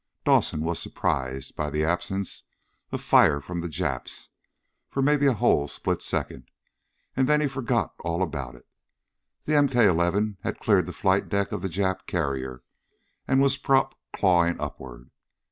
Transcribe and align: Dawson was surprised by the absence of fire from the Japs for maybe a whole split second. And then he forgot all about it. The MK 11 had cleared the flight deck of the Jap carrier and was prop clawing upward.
Dawson 0.25 0.61
was 0.61 0.79
surprised 0.79 1.55
by 1.55 1.69
the 1.69 1.83
absence 1.83 2.43
of 2.91 3.03
fire 3.03 3.39
from 3.39 3.61
the 3.61 3.69
Japs 3.69 4.31
for 4.89 4.99
maybe 5.03 5.27
a 5.27 5.33
whole 5.33 5.67
split 5.67 6.01
second. 6.01 6.49
And 7.15 7.27
then 7.29 7.39
he 7.39 7.47
forgot 7.47 7.93
all 7.99 8.23
about 8.23 8.55
it. 8.55 8.67
The 9.43 9.53
MK 9.53 9.75
11 9.75 10.39
had 10.41 10.59
cleared 10.59 10.87
the 10.87 10.91
flight 10.91 11.29
deck 11.29 11.51
of 11.51 11.61
the 11.61 11.69
Jap 11.69 12.07
carrier 12.07 12.63
and 13.27 13.43
was 13.43 13.57
prop 13.57 13.93
clawing 14.11 14.59
upward. 14.59 15.11